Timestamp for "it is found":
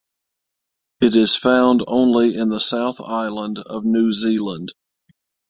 1.01-1.83